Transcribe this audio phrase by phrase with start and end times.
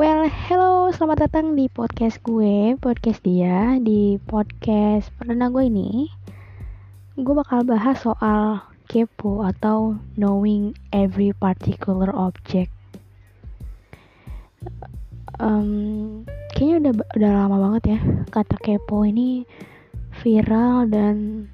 [0.00, 6.08] Well, hello, selamat datang di podcast gue, podcast dia, di podcast perdana gue ini.
[7.20, 12.72] Gue bakal bahas soal kepo atau knowing every particular object.
[15.36, 16.24] Um,
[16.56, 17.98] kayaknya udah udah lama banget ya
[18.32, 19.44] kata kepo ini
[20.24, 21.44] viral dan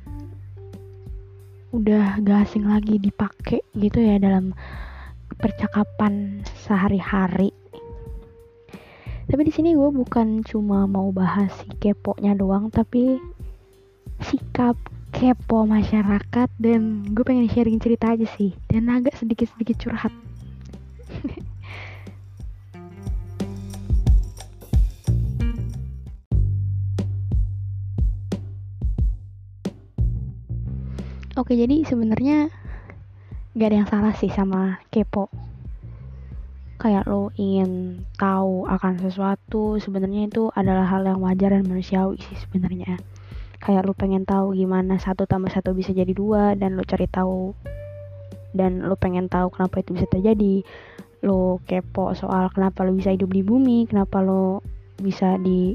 [1.75, 4.55] udah gak asing lagi dipakai gitu ya dalam
[5.35, 7.51] percakapan sehari-hari
[9.37, 13.21] tapi di sini gue bukan cuma mau bahas si kepo-nya doang tapi
[14.25, 14.81] sikap
[15.13, 18.57] kepo masyarakat dan gue pengen sharing cerita aja sih.
[18.65, 20.09] Dan agak sedikit-sedikit curhat.
[31.37, 32.49] Oke jadi sebenarnya
[33.53, 35.29] gak ada yang salah sih sama kepo
[36.87, 42.39] kayak lo ingin tahu akan sesuatu sebenarnya itu adalah hal yang wajar dan manusiawi sih
[42.47, 42.95] sebenarnya.
[43.59, 47.59] Kayak lo pengen tahu gimana satu tambah satu bisa jadi dua dan lo cari tahu
[48.55, 50.63] dan lo pengen tahu kenapa itu bisa terjadi.
[51.27, 54.63] Lo kepo soal kenapa lo bisa hidup di bumi kenapa lo
[55.03, 55.75] bisa di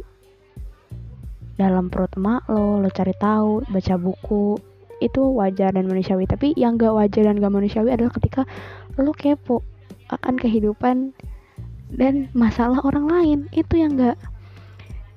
[1.60, 4.56] dalam perut emak lo lo cari tahu baca buku.
[5.04, 6.24] Itu wajar dan manusiawi.
[6.24, 8.48] Tapi yang gak wajar dan gak manusiawi adalah ketika
[8.96, 9.71] lo kepo
[10.12, 11.16] akan kehidupan
[11.92, 13.40] dan masalah orang lain.
[13.52, 14.20] Itu yang gak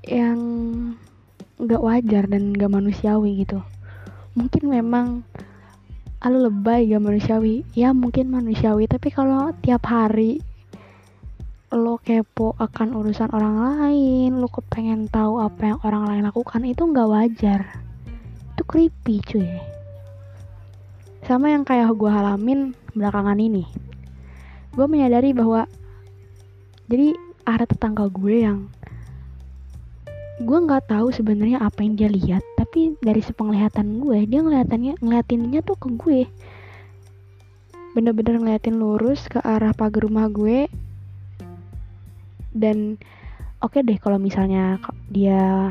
[0.07, 0.39] yang
[1.63, 3.63] gak wajar dan gak manusiawi gitu.
[4.35, 5.23] Mungkin memang
[6.25, 7.63] lo lebay gak manusiawi.
[7.77, 8.91] Ya mungkin manusiawi.
[8.91, 10.43] Tapi kalau tiap hari
[11.75, 16.87] lo kepo akan urusan orang lain lo kepengen tahu apa yang orang lain lakukan itu
[16.87, 17.61] nggak wajar.
[18.55, 19.51] Itu creepy cuy.
[21.27, 23.84] Sama yang kayak gue halamin belakangan ini
[24.75, 25.71] gue menyadari bahwa
[26.91, 27.15] jadi
[27.47, 28.67] ada tetangga gue yang
[30.43, 35.63] gue nggak tahu sebenarnya apa yang dia lihat tapi dari sepenglihatan gue dia ngeliatannya ngeliatinnya
[35.63, 36.21] tuh ke gue.
[37.95, 40.67] Bener-bener ngeliatin lurus ke arah pagar rumah gue.
[42.51, 42.99] Dan
[43.63, 45.71] oke okay deh kalau misalnya dia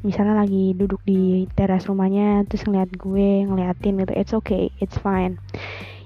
[0.00, 5.36] misalnya lagi duduk di teras rumahnya terus ngeliat gue ngeliatin gitu it's okay it's fine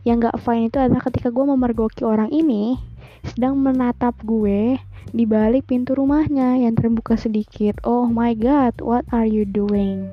[0.02, 2.74] yang gak fine itu adalah ketika gue memergoki orang ini
[3.22, 4.82] sedang menatap gue
[5.14, 7.78] di balik pintu rumahnya yang terbuka sedikit.
[7.86, 10.10] Oh my god, what are you doing?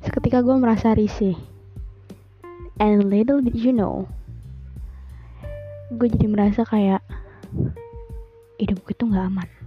[0.00, 1.36] Seketika gue merasa risih.
[2.80, 4.08] And little did you know,
[5.92, 7.04] gue jadi merasa kayak
[8.56, 9.63] hidup gue tuh gak aman.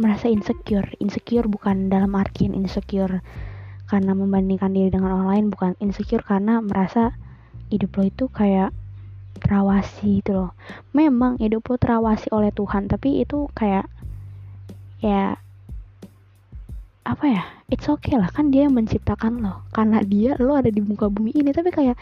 [0.00, 0.96] Merasa insecure.
[0.96, 3.20] Insecure bukan dalam artian insecure
[3.84, 5.76] karena membandingkan diri dengan orang lain bukan.
[5.84, 7.12] Insecure karena merasa
[7.68, 8.72] hidup lo itu kayak
[9.44, 10.56] terawasi itu loh.
[10.96, 13.84] Memang hidup lo terawasi oleh Tuhan tapi itu kayak
[15.04, 15.36] ya
[17.04, 17.44] apa ya?
[17.68, 19.68] It's okay lah kan dia yang menciptakan lo.
[19.76, 22.00] Karena dia lo ada di muka bumi ini tapi kayak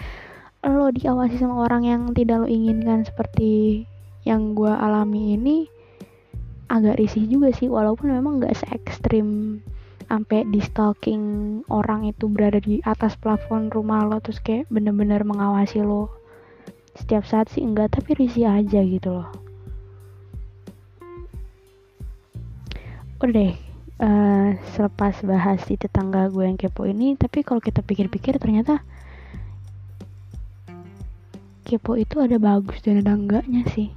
[0.63, 3.83] lo diawasi sama orang yang tidak lo inginkan seperti
[4.27, 5.78] yang gue alami ini
[6.69, 9.61] agak risih juga sih walaupun memang nggak se ekstrim
[10.09, 11.25] sampai di stalking
[11.69, 16.09] orang itu berada di atas plafon rumah lo terus kayak bener-bener mengawasi lo
[16.97, 19.29] setiap saat sih enggak tapi risih aja gitu loh.
[23.21, 23.55] Udah deh
[24.03, 28.83] uh, selepas bahas di tetangga gue yang kepo ini tapi kalau kita pikir-pikir ternyata
[31.67, 33.93] kepo itu ada bagus dan ada enggaknya sih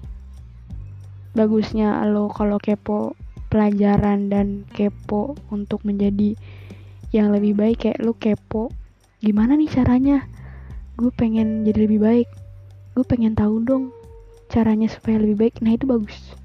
[1.31, 3.15] bagusnya lo kalau kepo
[3.51, 6.35] pelajaran dan kepo untuk menjadi
[7.11, 8.71] yang lebih baik kayak lo kepo
[9.19, 10.27] gimana nih caranya?
[10.95, 12.27] Gue pengen jadi lebih baik.
[12.95, 13.95] Gue pengen tahu dong
[14.51, 15.55] caranya supaya lebih baik.
[15.63, 16.35] Nah itu bagus.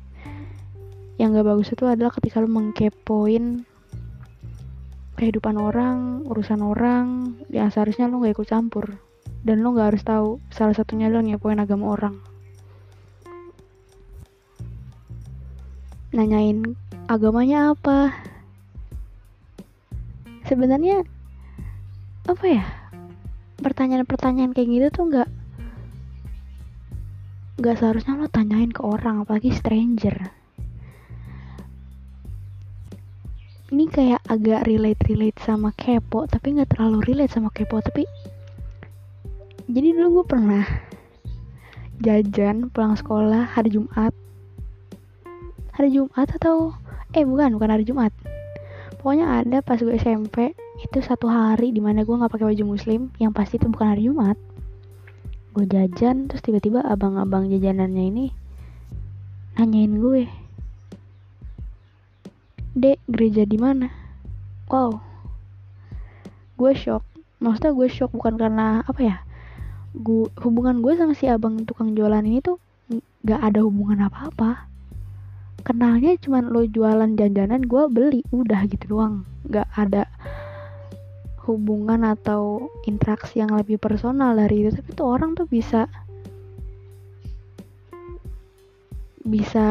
[1.16, 3.64] Yang gak bagus itu adalah ketika lo mengkepoin
[5.16, 8.98] kehidupan orang urusan orang yang seharusnya lo gak ikut campur.
[9.42, 12.35] Dan lo gak harus tahu salah satunya lo ngepoin agama orang
[16.16, 16.72] nanyain
[17.12, 18.16] agamanya apa.
[20.48, 21.04] Sebenarnya
[22.24, 22.64] apa ya
[23.60, 25.30] pertanyaan-pertanyaan kayak gitu tuh nggak
[27.60, 30.32] nggak seharusnya lo tanyain ke orang apalagi stranger.
[33.66, 38.08] Ini kayak agak relate relate sama kepo tapi nggak terlalu relate sama kepo tapi
[39.68, 40.64] jadi dulu gue pernah
[42.00, 44.14] jajan pulang sekolah hari Jumat
[45.76, 46.72] hari Jumat atau
[47.12, 48.08] eh bukan bukan hari Jumat.
[48.96, 53.12] Pokoknya ada pas gue SMP itu satu hari di mana gue nggak pakai baju muslim
[53.20, 54.40] yang pasti itu bukan hari Jumat.
[55.52, 58.26] Gue jajan terus tiba-tiba abang-abang jajanannya ini
[59.60, 60.24] nanyain gue
[62.72, 63.92] dek gereja di mana?
[64.72, 65.00] Wow.
[66.56, 67.04] Gue shock.
[67.44, 69.16] Maksudnya gue shock bukan karena apa ya
[69.92, 72.56] gue hubungan gue sama si abang tukang jualan ini tuh
[73.24, 74.75] nggak ada hubungan apa-apa
[75.66, 79.26] kenalnya cuman lo jualan jajanan gue beli udah gitu doang.
[79.50, 80.06] Nggak ada
[81.42, 84.78] hubungan atau interaksi yang lebih personal dari itu.
[84.78, 85.90] Tapi tuh orang tuh bisa
[89.26, 89.66] bisa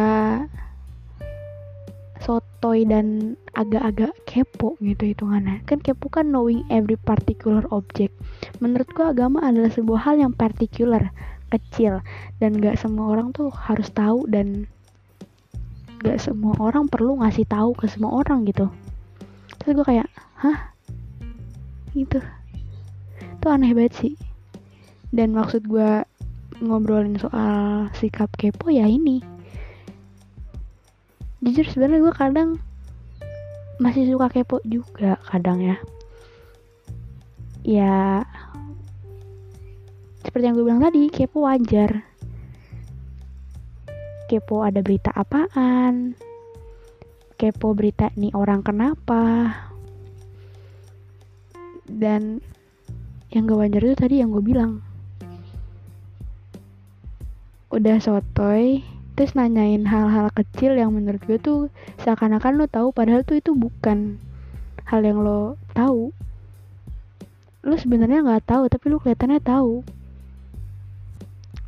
[2.19, 5.63] sotoy dan agak-agak kepo gitu hitungannya.
[5.63, 8.11] Kan kepo kan knowing every particular object.
[8.59, 11.07] Menurut gua agama adalah sebuah hal yang particular
[11.55, 12.03] kecil.
[12.43, 14.67] Dan gak semua orang tuh harus tahu dan
[16.01, 18.67] gak semua orang perlu ngasih tahu ke semua orang gitu.
[19.61, 20.07] Terus gue kayak
[20.41, 20.75] hah?
[21.95, 22.19] Gitu.
[23.39, 24.13] Itu aneh banget sih.
[25.15, 26.03] Dan maksud gue
[26.63, 29.19] ngobrolin soal sikap kepo ya ini.
[31.43, 32.49] Jujur sebenarnya gue kadang
[33.77, 35.77] masih suka kepo juga kadang ya.
[37.65, 38.23] Ya
[40.25, 42.14] seperti yang gue bilang tadi kepo wajar
[44.25, 46.17] kepo ada berita apaan?
[47.37, 49.53] Kepo berita nih orang kenapa?
[51.85, 52.41] Dan
[53.29, 54.81] yang gak wajar itu tadi yang gue bilang.
[57.69, 58.81] Udah sotoy
[59.15, 61.71] terus nanyain hal-hal kecil yang menurut gue tuh
[62.03, 64.19] seakan-akan lo tahu padahal tuh itu bukan
[64.89, 66.09] hal yang lo tahu.
[67.61, 69.85] Lo sebenarnya nggak tahu tapi lo kelihatannya tahu.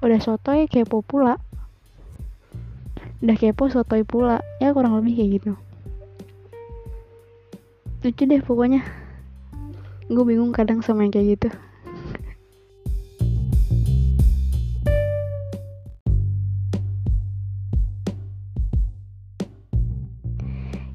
[0.01, 1.41] Udah sotoy kepo pula
[3.21, 4.41] udah kepo sotoy pula.
[4.61, 5.53] Ya kurang lebih kayak gitu.
[8.05, 8.85] Lucu deh pokoknya.
[10.07, 11.49] Gue bingung kadang sama yang kayak gitu.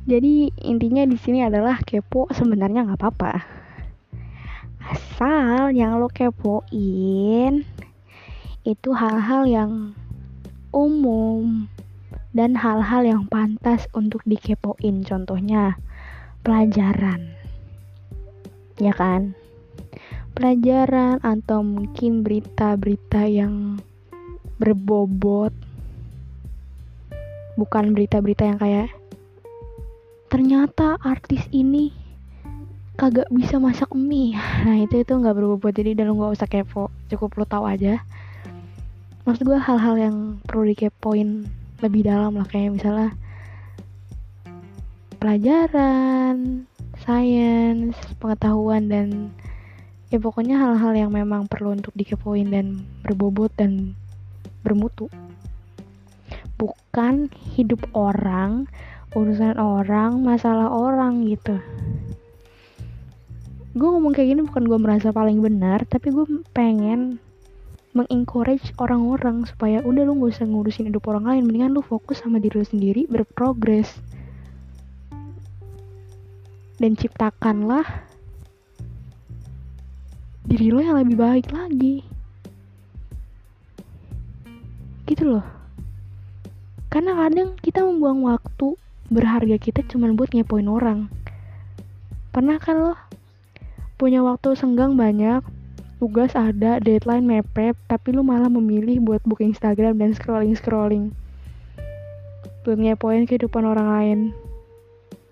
[0.02, 3.32] Jadi intinya di sini adalah kepo sebenarnya nggak apa-apa.
[4.82, 7.64] Asal yang lo kepoin
[8.62, 9.70] itu hal-hal yang
[10.68, 11.64] umum
[12.32, 15.04] dan hal-hal yang pantas untuk dikepoin.
[15.04, 15.76] Contohnya
[16.44, 17.32] pelajaran.
[18.80, 19.36] Ya kan?
[20.32, 23.80] Pelajaran atau mungkin berita-berita yang
[24.56, 25.52] berbobot.
[27.60, 28.88] Bukan berita-berita yang kayak
[30.32, 31.92] ternyata artis ini
[32.96, 34.32] kagak bisa masak mie
[34.64, 38.00] nah itu itu nggak berbobot jadi dan nggak usah kepo cukup lo tahu aja
[39.28, 40.16] maksud gue hal-hal yang
[40.48, 41.44] perlu dikepoin
[41.82, 43.10] lebih dalam lah kayak misalnya
[45.18, 46.66] pelajaran
[47.02, 49.34] sains pengetahuan dan
[50.10, 53.98] ya pokoknya hal-hal yang memang perlu untuk dikepoin dan berbobot dan
[54.62, 55.10] bermutu.
[56.58, 57.26] Bukan
[57.58, 58.70] hidup orang
[59.12, 61.58] urusan orang masalah orang gitu.
[63.72, 67.18] Gue ngomong kayak gini bukan gue merasa paling benar tapi gue pengen
[67.92, 72.40] mengencourage orang-orang supaya udah lu gak usah ngurusin hidup orang lain mendingan lu fokus sama
[72.40, 73.92] diri lu sendiri berprogres.
[76.80, 77.84] Dan ciptakanlah
[80.48, 82.02] diri lo yang lebih baik lagi.
[85.04, 85.44] Gitu loh.
[86.88, 88.76] Karena kadang kita membuang waktu
[89.12, 91.12] berharga kita cuma buat ngepoin orang.
[92.32, 92.94] Pernah kan lo
[94.00, 95.44] punya waktu senggang banyak
[96.02, 101.14] tugas ada deadline mepet tapi lu malah memilih buat buka Instagram dan scrolling scrolling
[102.66, 104.18] buat ngepoin kehidupan orang lain.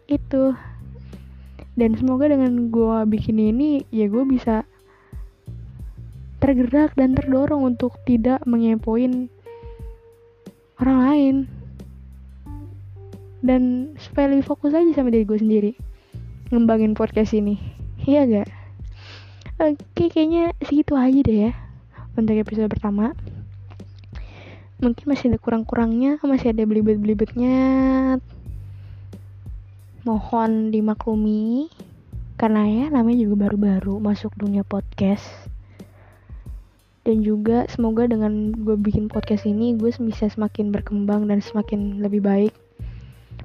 [0.07, 0.55] Itu.
[1.79, 4.67] Dan semoga dengan gue bikin ini ya gue bisa
[6.43, 9.31] tergerak dan terdorong untuk tidak mengepoin
[10.83, 11.37] orang lain.
[13.43, 15.73] Dan supaya lebih fokus aja sama diri gue sendiri.
[16.51, 17.59] Ngembangin podcast ini.
[18.07, 18.60] Iya gak
[19.61, 21.53] oke kayaknya segitu aja deh ya
[22.17, 23.13] untuk episode pertama.
[24.81, 27.57] Mungkin masih ada kurang-kurangnya masih ada belibet-belibetnya.
[30.09, 31.69] Mohon dimaklumi
[32.41, 35.29] karena ya namanya juga baru-baru masuk dunia podcast.
[37.05, 42.25] Dan juga semoga dengan gue bikin podcast ini gue bisa semakin berkembang dan semakin lebih
[42.25, 42.53] baik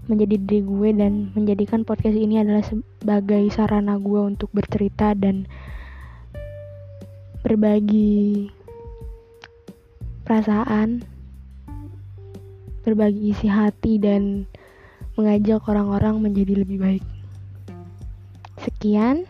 [0.07, 5.49] menjadi diri gue dan menjadikan podcast ini adalah sebagai sarana gue untuk bercerita dan
[7.45, 8.49] berbagi
[10.25, 11.05] perasaan,
[12.81, 14.49] berbagi isi hati dan
[15.13, 17.05] mengajak orang-orang menjadi lebih baik.
[18.65, 19.29] Sekian.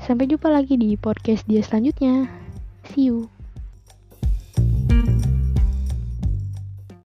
[0.00, 2.40] Sampai jumpa lagi di podcast dia selanjutnya.
[2.90, 3.39] see you